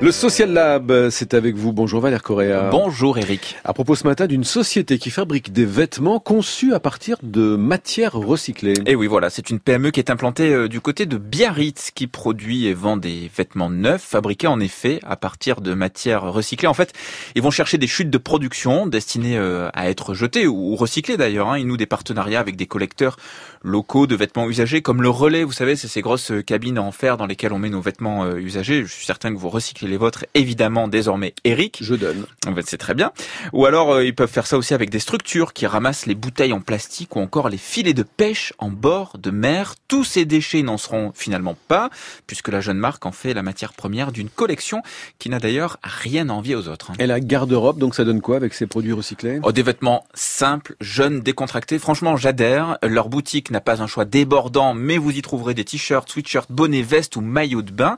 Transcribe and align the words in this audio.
Le 0.00 0.12
Social 0.12 0.52
Lab, 0.52 1.10
c'est 1.10 1.34
avec 1.34 1.56
vous. 1.56 1.72
Bonjour 1.72 2.00
Valère 2.00 2.22
Correa. 2.22 2.68
Bonjour 2.70 3.18
Eric. 3.18 3.56
À 3.64 3.72
propos 3.72 3.96
ce 3.96 4.06
matin 4.06 4.28
d'une 4.28 4.44
société 4.44 4.96
qui 4.96 5.10
fabrique 5.10 5.52
des 5.52 5.64
vêtements 5.64 6.20
conçus 6.20 6.72
à 6.72 6.78
partir 6.78 7.16
de 7.24 7.56
matières 7.56 8.12
recyclées. 8.12 8.74
Et 8.86 8.92
eh 8.92 8.94
oui, 8.94 9.08
voilà, 9.08 9.28
c'est 9.28 9.50
une 9.50 9.58
PME 9.58 9.90
qui 9.90 9.98
est 9.98 10.08
implantée 10.08 10.54
euh, 10.54 10.68
du 10.68 10.80
côté 10.80 11.04
de 11.04 11.16
Biarritz 11.16 11.90
qui 11.90 12.06
produit 12.06 12.66
et 12.66 12.74
vend 12.74 12.96
des 12.96 13.28
vêtements 13.36 13.70
neufs 13.70 14.00
fabriqués 14.00 14.46
en 14.46 14.60
effet 14.60 15.00
à 15.02 15.16
partir 15.16 15.60
de 15.60 15.74
matières 15.74 16.32
recyclées. 16.32 16.68
En 16.68 16.74
fait, 16.74 16.92
ils 17.34 17.42
vont 17.42 17.50
chercher 17.50 17.76
des 17.76 17.88
chutes 17.88 18.10
de 18.10 18.18
production 18.18 18.86
destinées 18.86 19.36
euh, 19.36 19.68
à 19.74 19.90
être 19.90 20.14
jetées 20.14 20.46
ou 20.46 20.76
recyclées 20.76 21.16
d'ailleurs. 21.16 21.48
Hein. 21.50 21.58
Ils 21.58 21.66
nouent 21.66 21.76
des 21.76 21.86
partenariats 21.86 22.38
avec 22.38 22.54
des 22.54 22.66
collecteurs 22.66 23.16
locaux 23.62 24.06
de 24.06 24.14
vêtements 24.14 24.48
usagés 24.48 24.80
comme 24.80 25.02
le 25.02 25.10
relais, 25.10 25.42
vous 25.42 25.50
savez, 25.50 25.74
c'est 25.74 25.88
ces 25.88 26.02
grosses 26.02 26.30
cabines 26.46 26.78
en 26.78 26.92
fer 26.92 27.16
dans 27.16 27.26
lesquelles 27.26 27.52
on 27.52 27.58
met 27.58 27.68
nos 27.68 27.80
vêtements 27.80 28.24
euh, 28.24 28.36
usagés. 28.36 28.82
Je 28.82 28.92
suis 28.92 29.04
certain 29.04 29.34
que 29.34 29.38
vous 29.38 29.48
recyclez 29.48 29.87
les 29.88 29.96
vôtres, 29.96 30.24
évidemment, 30.34 30.88
désormais 30.88 31.34
Eric. 31.44 31.78
Je 31.80 31.94
donne. 31.94 32.26
En 32.46 32.54
fait, 32.54 32.62
c'est 32.66 32.78
très 32.78 32.94
bien. 32.94 33.12
Ou 33.52 33.66
alors, 33.66 33.92
euh, 33.92 34.04
ils 34.04 34.14
peuvent 34.14 34.30
faire 34.30 34.46
ça 34.46 34.56
aussi 34.56 34.74
avec 34.74 34.90
des 34.90 34.98
structures 35.00 35.52
qui 35.52 35.66
ramassent 35.66 36.06
les 36.06 36.14
bouteilles 36.14 36.52
en 36.52 36.60
plastique 36.60 37.16
ou 37.16 37.20
encore 37.20 37.48
les 37.48 37.58
filets 37.58 37.94
de 37.94 38.02
pêche 38.02 38.52
en 38.58 38.70
bord 38.70 39.16
de 39.18 39.30
mer. 39.30 39.74
Tous 39.88 40.04
ces 40.04 40.24
déchets 40.24 40.62
n'en 40.62 40.78
seront 40.78 41.12
finalement 41.14 41.56
pas, 41.68 41.90
puisque 42.26 42.48
la 42.48 42.60
jeune 42.60 42.78
marque 42.78 43.06
en 43.06 43.12
fait 43.12 43.34
la 43.34 43.42
matière 43.42 43.72
première 43.72 44.12
d'une 44.12 44.28
collection 44.28 44.82
qui 45.18 45.30
n'a 45.30 45.38
d'ailleurs 45.38 45.78
rien 45.82 46.28
à 46.28 46.32
envier 46.32 46.54
aux 46.54 46.68
autres. 46.68 46.90
Hein. 46.90 46.94
Et 46.98 47.06
la 47.06 47.20
garde-robe, 47.20 47.78
donc 47.78 47.94
ça 47.94 48.04
donne 48.04 48.20
quoi 48.20 48.36
avec 48.36 48.54
ces 48.54 48.66
produits 48.66 48.92
recyclés? 48.92 49.40
Oh, 49.42 49.52
Des 49.52 49.62
vêtements 49.62 50.04
simples, 50.14 50.76
jeunes, 50.80 51.20
décontractés. 51.20 51.78
Franchement, 51.78 52.16
j'adhère. 52.16 52.78
Leur 52.82 53.08
boutique 53.08 53.50
n'a 53.50 53.60
pas 53.60 53.82
un 53.82 53.86
choix 53.86 54.04
débordant, 54.04 54.74
mais 54.74 54.98
vous 54.98 55.10
y 55.10 55.22
trouverez 55.22 55.54
des 55.54 55.64
t-shirts, 55.64 56.10
sweatshirts, 56.10 56.50
bonnets, 56.50 56.82
vestes 56.82 57.16
ou 57.16 57.20
maillots 57.20 57.62
de 57.62 57.72
bain. 57.72 57.96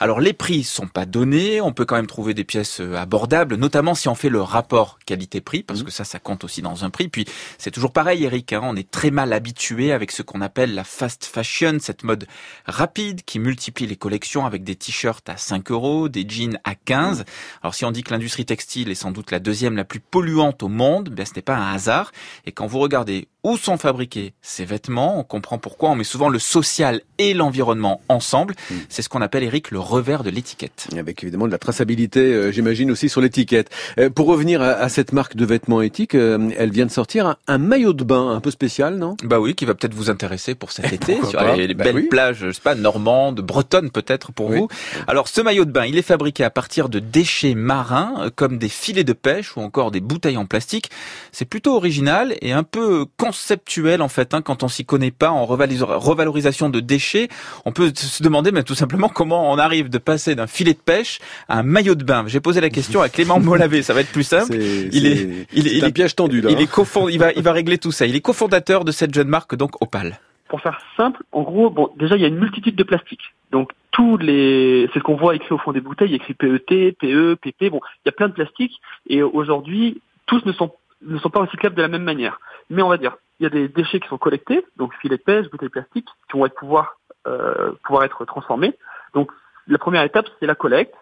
Alors 0.00 0.20
les 0.20 0.32
prix 0.32 0.64
sont 0.64 0.86
pas 0.86 1.06
donnés, 1.06 1.60
on 1.60 1.72
peut 1.72 1.84
quand 1.84 1.96
même 1.96 2.06
trouver 2.06 2.34
des 2.34 2.44
pièces 2.44 2.80
euh, 2.80 2.96
abordables, 2.96 3.56
notamment 3.56 3.94
si 3.94 4.08
on 4.08 4.14
fait 4.14 4.28
le 4.28 4.42
rapport 4.42 4.98
qualité-prix, 5.06 5.62
parce 5.62 5.80
mmh. 5.80 5.84
que 5.84 5.90
ça, 5.90 6.04
ça 6.04 6.18
compte 6.18 6.44
aussi 6.44 6.62
dans 6.62 6.84
un 6.84 6.90
prix. 6.90 7.08
Puis 7.08 7.26
c'est 7.58 7.70
toujours 7.70 7.92
pareil, 7.92 8.24
Eric, 8.24 8.52
hein, 8.52 8.60
on 8.62 8.76
est 8.76 8.90
très 8.90 9.10
mal 9.10 9.32
habitué 9.32 9.92
avec 9.92 10.10
ce 10.10 10.22
qu'on 10.22 10.40
appelle 10.40 10.74
la 10.74 10.84
fast 10.84 11.24
fashion, 11.24 11.78
cette 11.80 12.04
mode 12.04 12.26
rapide 12.66 13.22
qui 13.24 13.38
multiplie 13.38 13.86
les 13.86 13.96
collections 13.96 14.46
avec 14.46 14.64
des 14.64 14.76
t-shirts 14.76 15.28
à 15.28 15.36
5 15.36 15.70
euros, 15.70 16.08
des 16.08 16.28
jeans 16.28 16.58
à 16.64 16.74
15. 16.74 17.20
Mmh. 17.20 17.24
Alors 17.62 17.74
si 17.74 17.84
on 17.84 17.90
dit 17.90 18.02
que 18.02 18.12
l'industrie 18.12 18.44
textile 18.44 18.90
est 18.90 18.94
sans 18.94 19.12
doute 19.12 19.30
la 19.30 19.38
deuxième 19.38 19.76
la 19.76 19.84
plus 19.84 20.00
polluante 20.00 20.62
au 20.62 20.68
monde, 20.68 21.08
ben 21.10 21.24
ce 21.26 21.34
n'est 21.34 21.42
pas 21.42 21.56
un 21.56 21.72
hasard. 21.72 22.12
Et 22.46 22.52
quand 22.52 22.66
vous 22.66 22.78
regardez 22.78 23.28
où 23.44 23.58
sont 23.58 23.76
fabriqués 23.76 24.32
ces 24.40 24.64
vêtements, 24.64 25.18
on 25.18 25.22
comprend 25.22 25.58
pourquoi 25.58 25.90
on 25.90 25.94
met 25.94 26.04
souvent 26.04 26.30
le 26.30 26.38
social 26.38 27.02
et 27.18 27.34
l'environnement 27.34 28.00
ensemble. 28.08 28.54
Mmh. 28.70 28.74
C'est 28.88 29.02
ce 29.02 29.10
qu'on 29.10 29.20
appelle, 29.20 29.42
Eric, 29.42 29.70
le 29.70 29.78
revers 29.78 30.24
de 30.24 30.30
l'étiquette. 30.30 30.88
Avec 30.98 31.22
évidemment 31.22 31.46
de 31.46 31.52
la 31.52 31.58
traçabilité, 31.58 32.20
euh, 32.20 32.50
j'imagine 32.50 32.90
aussi 32.90 33.10
sur 33.10 33.20
l'étiquette. 33.20 33.70
Euh, 33.98 34.08
pour 34.08 34.26
revenir 34.26 34.62
à, 34.62 34.88
cette 34.88 35.12
marque 35.12 35.36
de 35.36 35.44
vêtements 35.44 35.82
éthiques, 35.82 36.14
euh, 36.14 36.50
elle 36.56 36.70
vient 36.70 36.86
de 36.86 36.90
sortir 36.90 37.36
un, 37.46 37.58
maillot 37.58 37.92
de 37.92 38.02
bain 38.02 38.30
un 38.30 38.40
peu 38.40 38.50
spécial, 38.50 38.96
non? 38.96 39.16
Bah 39.22 39.38
oui, 39.38 39.54
qui 39.54 39.66
va 39.66 39.74
peut-être 39.74 39.94
vous 39.94 40.10
intéresser 40.10 40.54
pour 40.54 40.72
cet 40.72 40.92
été 40.92 41.18
sur 41.28 41.42
les, 41.54 41.74
bah 41.74 41.84
belles 41.84 42.08
plages, 42.08 42.38
je 42.46 42.50
sais 42.50 42.60
pas, 42.62 42.74
normandes, 42.74 43.40
bretonnes 43.40 43.90
peut-être 43.90 44.32
pour 44.32 44.50
vous. 44.50 44.68
Alors 45.06 45.28
ce 45.28 45.42
maillot 45.42 45.66
de 45.66 45.70
bain, 45.70 45.84
il 45.84 45.98
est 45.98 46.02
fabriqué 46.02 46.44
à 46.44 46.50
partir 46.50 46.88
de 46.88 46.98
déchets 46.98 47.54
marins 47.54 48.30
comme 48.36 48.58
des 48.58 48.68
filets 48.68 49.04
de 49.04 49.12
pêche 49.12 49.56
ou 49.56 49.60
encore 49.60 49.90
des 49.90 50.00
bouteilles 50.00 50.36
en 50.36 50.46
plastique. 50.46 50.90
C'est 51.32 51.44
plutôt 51.44 51.76
original 51.76 52.34
et 52.40 52.52
un 52.52 52.62
peu 52.62 53.06
conceptuel 53.34 54.00
en 54.00 54.08
fait. 54.08 54.32
Hein, 54.32 54.42
quand 54.42 54.62
on 54.62 54.68
s'y 54.68 54.84
connaît 54.84 55.10
pas 55.10 55.30
en 55.30 55.44
revalorisation 55.44 56.68
de 56.70 56.80
déchets, 56.80 57.28
on 57.64 57.72
peut 57.72 57.92
se 57.94 58.22
demander 58.22 58.52
mais 58.52 58.62
tout 58.62 58.76
simplement 58.76 59.08
comment 59.08 59.50
on 59.50 59.58
arrive 59.58 59.90
de 59.90 59.98
passer 59.98 60.36
d'un 60.36 60.46
filet 60.46 60.72
de 60.72 60.78
pêche 60.78 61.18
à 61.48 61.58
un 61.58 61.62
maillot 61.64 61.96
de 61.96 62.04
bain. 62.04 62.24
J'ai 62.28 62.40
posé 62.40 62.60
la 62.60 62.70
question 62.70 63.02
à 63.02 63.08
Clément 63.08 63.40
Molavé, 63.40 63.82
ça 63.82 63.92
va 63.92 64.00
être 64.00 64.12
plus 64.12 64.22
simple. 64.22 64.54
il 64.54 65.06
est, 65.06 65.46
il 65.52 65.66
est, 65.66 65.84
un 65.84 65.90
piège 65.90 66.14
tendu 66.14 66.40
là. 66.40 66.50
Il 66.50 66.60
est 66.60 66.78
hein. 66.78 67.06
il 67.10 67.18
va, 67.18 67.32
il 67.32 67.42
va 67.42 67.52
régler 67.52 67.78
tout 67.78 67.90
ça. 67.90 68.06
Il 68.06 68.14
est 68.14 68.20
cofondateur 68.20 68.84
de 68.84 68.92
cette 68.92 69.12
jeune 69.12 69.28
marque 69.28 69.56
donc 69.56 69.82
Opal. 69.82 70.20
Pour 70.48 70.60
faire 70.60 70.78
simple, 70.96 71.22
en 71.32 71.42
gros, 71.42 71.70
bon, 71.70 71.90
déjà 71.96 72.14
il 72.14 72.22
y 72.22 72.24
a 72.24 72.28
une 72.28 72.38
multitude 72.38 72.76
de 72.76 72.84
plastiques. 72.84 73.34
Donc 73.50 73.72
tous 73.90 74.16
les, 74.16 74.88
c'est 74.92 75.00
ce 75.00 75.04
qu'on 75.04 75.16
voit 75.16 75.34
écrit 75.34 75.52
au 75.52 75.58
fond 75.58 75.72
des 75.72 75.80
bouteilles, 75.80 76.08
il 76.08 76.12
y 76.12 76.14
a 76.14 76.22
écrit 76.22 76.34
PET, 76.34 76.96
PE, 77.00 77.34
PP. 77.34 77.70
Bon, 77.70 77.80
il 78.04 78.06
y 78.06 78.10
a 78.10 78.12
plein 78.12 78.28
de 78.28 78.34
plastiques 78.34 78.80
et 79.08 79.22
aujourd'hui 79.22 80.00
tous 80.26 80.44
ne 80.46 80.52
sont 80.52 80.72
ne 81.06 81.18
sont 81.18 81.30
pas 81.30 81.40
recyclables 81.40 81.76
de 81.76 81.82
la 81.82 81.88
même 81.88 82.02
manière. 82.04 82.40
Mais 82.70 82.82
on 82.82 82.88
va 82.88 82.96
dire, 82.96 83.16
il 83.38 83.44
y 83.44 83.46
a 83.46 83.50
des 83.50 83.68
déchets 83.68 84.00
qui 84.00 84.08
sont 84.08 84.18
collectés, 84.18 84.64
donc 84.76 84.94
filets 85.00 85.16
de 85.16 85.22
pêche, 85.22 85.50
bouteilles 85.50 85.68
plastiques, 85.68 86.08
qui 86.30 86.38
vont 86.38 86.46
être 86.46 86.54
pouvoir 86.54 86.96
euh, 87.26 87.72
pouvoir 87.84 88.04
être 88.04 88.24
transformés. 88.24 88.74
Donc 89.14 89.30
la 89.66 89.78
première 89.78 90.02
étape, 90.02 90.26
c'est 90.38 90.46
la 90.46 90.54
collecte. 90.54 90.94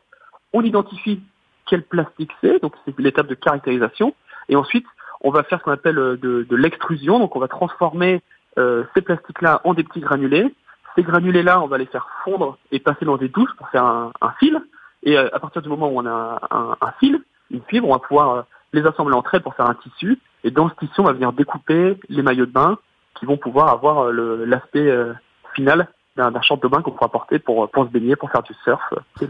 On 0.52 0.62
identifie 0.62 1.20
quel 1.66 1.82
plastique 1.82 2.32
c'est, 2.40 2.60
donc 2.62 2.74
c'est 2.84 2.98
l'étape 2.98 3.26
de 3.26 3.34
caractérisation. 3.34 4.14
Et 4.48 4.56
ensuite, 4.56 4.86
on 5.20 5.30
va 5.30 5.42
faire 5.44 5.58
ce 5.58 5.64
qu'on 5.64 5.72
appelle 5.72 5.98
euh, 5.98 6.16
de, 6.16 6.46
de 6.48 6.56
l'extrusion, 6.56 7.18
donc 7.18 7.36
on 7.36 7.40
va 7.40 7.48
transformer 7.48 8.22
euh, 8.58 8.84
ces 8.94 9.02
plastiques-là 9.02 9.60
en 9.64 9.74
des 9.74 9.84
petits 9.84 10.00
granulés. 10.00 10.54
Ces 10.94 11.02
granulés-là, 11.02 11.60
on 11.62 11.68
va 11.68 11.78
les 11.78 11.86
faire 11.86 12.06
fondre 12.24 12.58
et 12.70 12.78
passer 12.78 13.04
dans 13.04 13.16
des 13.16 13.28
douches 13.28 13.54
pour 13.56 13.68
faire 13.70 13.84
un, 13.84 14.12
un 14.20 14.30
fil. 14.32 14.60
Et 15.04 15.16
euh, 15.16 15.28
à 15.32 15.40
partir 15.40 15.62
du 15.62 15.68
moment 15.68 15.88
où 15.88 15.98
on 15.98 16.06
a 16.06 16.40
un, 16.50 16.76
un 16.80 16.92
fil, 17.00 17.22
une 17.50 17.62
fibre, 17.62 17.88
on 17.88 17.92
va 17.92 17.98
pouvoir 17.98 18.30
euh, 18.30 18.42
les 18.72 18.86
assembler 18.86 19.14
entre 19.14 19.34
elles 19.34 19.42
pour 19.42 19.54
faire 19.54 19.68
un 19.68 19.74
tissu. 19.74 20.18
Et 20.44 20.50
dans 20.50 20.68
ce 20.68 20.74
tissu, 20.74 21.00
on 21.00 21.04
va 21.04 21.12
venir 21.12 21.32
découper 21.32 21.98
les 22.08 22.22
maillots 22.22 22.46
de 22.46 22.52
bain 22.52 22.78
qui 23.18 23.26
vont 23.26 23.36
pouvoir 23.36 23.68
avoir 23.68 24.10
l'aspect 24.12 24.90
final 25.54 25.88
d'un 26.16 26.42
short 26.42 26.62
de 26.62 26.68
bain 26.68 26.82
qu'on 26.82 26.90
pourra 26.90 27.10
porter 27.10 27.38
pour, 27.38 27.70
pour 27.70 27.86
se 27.86 27.90
baigner, 27.90 28.16
pour 28.16 28.30
faire 28.30 28.42
du 28.42 28.52
surf 28.64 28.82
et 29.20 29.26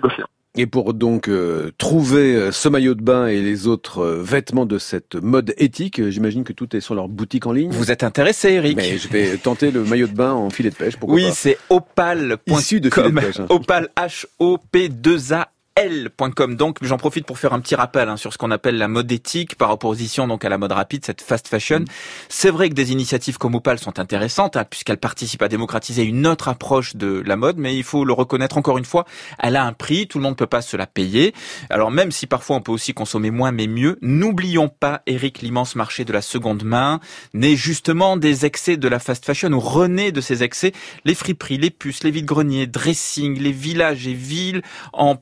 Et 0.56 0.66
pour 0.66 0.94
donc 0.94 1.28
euh, 1.28 1.70
trouver 1.78 2.34
euh, 2.34 2.52
ce 2.52 2.68
maillot 2.68 2.94
de 2.94 3.02
bain 3.02 3.26
et 3.26 3.40
les 3.40 3.66
autres 3.68 4.00
euh, 4.00 4.22
vêtements 4.22 4.66
de 4.66 4.78
cette 4.78 5.14
mode 5.14 5.54
éthique, 5.58 6.08
j'imagine 6.08 6.44
que 6.44 6.52
tout 6.52 6.74
est 6.76 6.80
sur 6.80 6.94
leur 6.94 7.08
boutique 7.08 7.46
en 7.46 7.52
ligne. 7.52 7.70
Vous 7.70 7.92
êtes 7.92 8.02
intéressé, 8.02 8.54
Eric 8.54 8.76
Mais 8.76 8.98
je 8.98 9.08
vais 9.08 9.36
tenter 9.36 9.70
le 9.70 9.84
maillot 9.84 10.08
de 10.08 10.14
bain 10.14 10.32
en 10.32 10.50
filet 10.50 10.70
de 10.70 10.74
pêche. 10.74 10.94
oui, 11.02 11.28
c'est 11.32 11.58
opal. 11.70 12.36
Issu 12.48 12.80
de 12.80 12.90
filet 12.90 13.10
de 13.10 13.20
pêche. 13.20 13.40
Hein. 13.40 13.46
Opal 13.48 13.88
H 13.96 14.26
O 14.38 14.58
P 14.58 14.88
2 14.88 15.32
A 15.32 15.50
L.com 15.82 16.54
donc 16.54 16.78
j'en 16.80 16.96
profite 16.96 17.26
pour 17.26 17.38
faire 17.38 17.52
un 17.52 17.60
petit 17.60 17.74
rappel 17.74 18.08
hein, 18.08 18.16
sur 18.16 18.32
ce 18.32 18.38
qu'on 18.38 18.52
appelle 18.52 18.78
la 18.78 18.86
mode 18.86 19.10
éthique 19.10 19.56
par 19.56 19.70
opposition 19.70 20.28
donc 20.28 20.44
à 20.44 20.48
la 20.48 20.56
mode 20.56 20.70
rapide 20.70 21.04
cette 21.04 21.20
fast 21.20 21.48
fashion. 21.48 21.80
Mm. 21.80 21.84
c'est 22.28 22.50
vrai 22.50 22.68
que 22.68 22.74
des 22.74 22.92
initiatives 22.92 23.36
comme 23.36 23.56
Opal 23.56 23.80
sont 23.80 23.98
intéressantes 23.98 24.56
hein, 24.56 24.64
puisqu'elles 24.68 24.98
participent 24.98 25.42
à 25.42 25.48
démocratiser 25.48 26.04
une 26.04 26.26
autre 26.28 26.48
approche 26.48 26.94
de 26.94 27.22
la 27.26 27.34
mode 27.34 27.56
mais 27.58 27.76
il 27.76 27.82
faut 27.82 28.04
le 28.04 28.12
reconnaître 28.12 28.58
encore 28.58 28.78
une 28.78 28.84
fois 28.84 29.06
elle 29.40 29.56
a 29.56 29.64
un 29.64 29.72
prix 29.72 30.06
tout 30.06 30.18
le 30.18 30.22
monde 30.22 30.34
ne 30.34 30.36
peut 30.36 30.46
pas 30.46 30.62
se 30.62 30.76
la 30.76 30.86
payer. 30.86 31.34
Alors 31.68 31.90
même 31.90 32.12
si 32.12 32.28
parfois 32.28 32.56
on 32.56 32.60
peut 32.60 32.72
aussi 32.72 32.94
consommer 32.94 33.32
moins 33.32 33.50
mais 33.50 33.66
mieux 33.66 33.98
n'oublions 34.02 34.68
pas 34.68 35.02
Eric 35.06 35.42
l'immense 35.42 35.74
marché 35.74 36.04
de 36.04 36.12
la 36.12 36.22
seconde 36.22 36.62
main 36.62 37.00
né 37.34 37.56
justement 37.56 38.16
des 38.16 38.46
excès 38.46 38.76
de 38.76 38.86
la 38.86 39.00
fast 39.00 39.24
fashion 39.24 39.52
ou 39.52 39.60
rené 39.60 40.12
de 40.12 40.20
ces 40.20 40.44
excès 40.44 40.72
les 41.04 41.14
friperies 41.14 41.58
les 41.58 41.70
puces 41.70 42.04
les 42.04 42.12
vides-greniers 42.12 42.68
dressing 42.68 43.38
les 43.40 43.52
villages 43.52 44.06
et 44.06 44.14
villes 44.14 44.62
en 44.92 45.16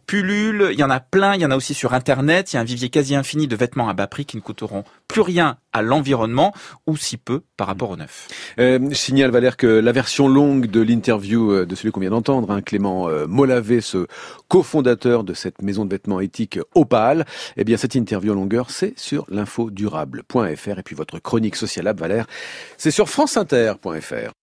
il 0.52 0.78
y 0.78 0.82
en 0.82 0.90
a 0.90 1.00
plein, 1.00 1.34
il 1.34 1.40
y 1.40 1.46
en 1.46 1.50
a 1.50 1.56
aussi 1.56 1.74
sur 1.74 1.94
Internet, 1.94 2.52
il 2.52 2.56
y 2.56 2.58
a 2.58 2.62
un 2.62 2.64
vivier 2.64 2.90
quasi 2.90 3.14
infini 3.14 3.48
de 3.48 3.56
vêtements 3.56 3.88
à 3.88 3.94
bas 3.94 4.06
prix 4.06 4.24
qui 4.24 4.36
ne 4.36 4.42
coûteront 4.42 4.84
plus 5.08 5.20
rien 5.20 5.56
à 5.72 5.82
l'environnement 5.82 6.52
ou 6.86 6.96
si 6.96 7.16
peu 7.16 7.42
par 7.56 7.66
rapport 7.66 7.90
au 7.90 7.96
neuf. 7.96 8.28
Euh, 8.58 8.92
signale 8.92 9.30
Valère 9.30 9.56
que 9.56 9.66
la 9.66 9.92
version 9.92 10.28
longue 10.28 10.66
de 10.66 10.80
l'interview 10.80 11.52
euh, 11.52 11.66
de 11.66 11.74
celui 11.74 11.92
qu'on 11.92 12.00
vient 12.00 12.10
d'entendre, 12.10 12.50
hein, 12.50 12.62
Clément 12.62 13.08
euh, 13.08 13.26
Molavé, 13.26 13.80
ce 13.80 14.06
cofondateur 14.48 15.24
de 15.24 15.34
cette 15.34 15.62
maison 15.62 15.84
de 15.84 15.90
vêtements 15.90 16.20
éthiques 16.20 16.58
Opal, 16.74 17.24
eh 17.56 17.64
bien 17.64 17.76
cette 17.76 17.94
interview 17.94 18.32
en 18.32 18.36
longueur, 18.36 18.70
c'est 18.70 18.98
sur 18.98 19.26
l'infodurable.fr 19.28 20.78
et 20.78 20.82
puis 20.82 20.96
votre 20.96 21.18
chronique 21.18 21.56
Social 21.56 21.84
Lab, 21.84 22.00
Valère, 22.00 22.26
c'est 22.76 22.90
sur 22.90 23.08
franceinter.fr. 23.08 24.32